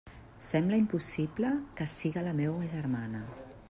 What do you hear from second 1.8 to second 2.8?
que siga la meua